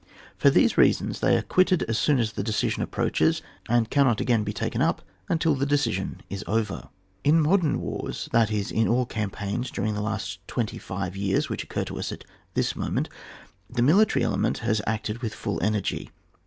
For 0.35 0.49
these 0.49 0.79
reasons 0.79 1.19
they 1.19 1.37
are 1.37 1.43
quitted 1.43 1.83
as 1.83 1.95
soon 1.95 2.17
as 2.17 2.31
the 2.31 2.41
decision 2.41 2.81
approaches, 2.81 3.43
and 3.69 3.87
can 3.87 4.07
not 4.07 4.17
be 4.17 4.23
again 4.23 4.43
taken 4.45 4.81
up 4.81 5.03
until 5.29 5.53
the 5.53 5.63
decision 5.67 6.21
is 6.27 6.43
over. 6.47 6.89
In 7.23 7.39
modem 7.39 7.79
wars, 7.79 8.27
that 8.31 8.49
is, 8.49 8.71
in 8.71 8.87
all 8.87 9.05
campaigns 9.05 9.69
during 9.69 9.93
the 9.93 10.01
last 10.01 10.39
twenty 10.47 10.79
five 10.79 11.15
years 11.15 11.49
which 11.49 11.63
oc 11.65 11.69
cur 11.69 11.83
to 11.83 11.99
us 11.99 12.11
at 12.11 12.23
this 12.55 12.75
moment, 12.75 13.09
the 13.69 13.83
military 13.83 14.25
ele 14.25 14.37
ment 14.37 14.57
has 14.65 14.81
acted 14.87 15.19
with 15.19 15.35
full 15.35 15.61
energy. 15.61 16.09